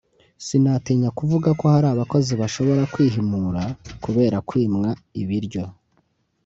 sinatinya 0.45 1.09
kuvuga 1.17 1.49
ko 1.59 1.65
hari 1.73 1.87
abakozi 1.89 2.31
bashobora 2.41 2.81
kwihimura 2.93 3.63
kubera 4.03 4.37
kwimwa 4.49 4.89
ibiryo 5.21 5.63